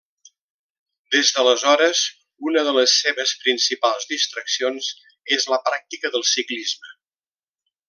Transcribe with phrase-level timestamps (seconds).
[1.15, 2.01] Des d'aleshores,
[2.51, 4.89] una de les seves principals distraccions
[5.39, 6.95] és la pràctica del ciclisme.